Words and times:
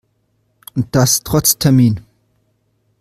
Und 0.73 0.95
das 0.95 1.21
trotz 1.21 1.59
Termin. 1.59 2.01